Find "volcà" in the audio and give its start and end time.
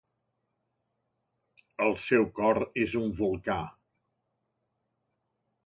3.21-3.61